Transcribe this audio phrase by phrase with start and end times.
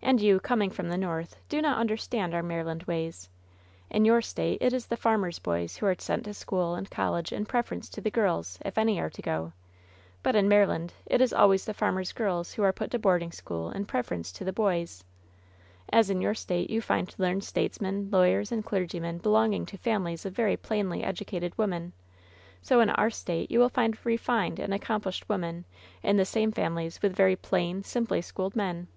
[0.00, 3.28] And you, coming from the North, do not understand our Maryland ways.
[3.90, 7.30] In your State it is the farmers' boys who are sent to school and college
[7.30, 9.52] in preference to the girls, if any are to go;
[10.22, 13.70] but in Maryland it is always the farmers' girls who are put to boarding school
[13.70, 15.04] in preference to the boys;
[15.92, 20.32] as in your State you find learned statesmen, lawyers and clergymen belonging to families of
[20.32, 21.92] very plainly educated women,
[22.62, 25.66] so in our State you will find refined and accomplished women
[26.02, 28.88] in the same families with very plain, simply schooled men.